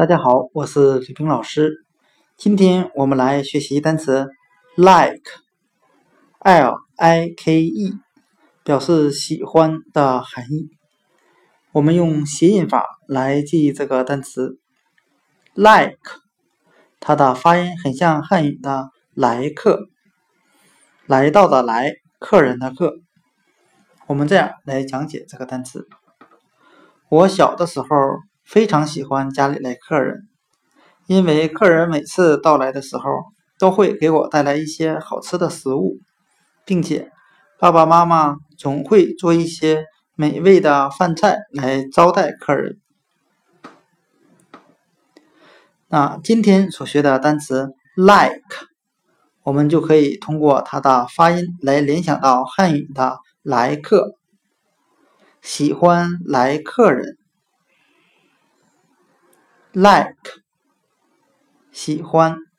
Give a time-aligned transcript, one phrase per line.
[0.00, 1.84] 大家好，我是李平老师。
[2.38, 4.30] 今天我们来学习单词
[4.74, 4.94] like，l
[6.96, 7.92] i k e，
[8.64, 10.70] 表示喜欢的含义。
[11.72, 14.58] 我们用谐音法来记忆这个单词
[15.52, 15.98] like，
[16.98, 19.90] 它的发音很像汉语的来客，
[21.04, 22.94] 来到的来，客人的客。
[24.06, 25.86] 我们这样来讲解这个单词。
[27.10, 27.86] 我小的时候
[28.50, 30.26] 非常喜欢家里来客人，
[31.06, 33.04] 因为客人每次到来的时候
[33.60, 36.00] 都会给我带来一些好吃的食物，
[36.64, 37.12] 并且
[37.60, 39.84] 爸爸妈妈总会做一些
[40.16, 42.80] 美味的饭菜来招待客人。
[45.86, 48.66] 那今天所学的单词 like，
[49.44, 54.16] 我们就可以通过它的发音来联想到汉语的来客。
[55.40, 57.16] 喜欢来客人
[59.72, 60.42] ，like，
[61.72, 62.49] 喜欢。